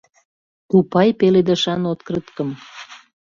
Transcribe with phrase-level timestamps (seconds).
[0.69, 2.49] Тупай пеледышан открыткым.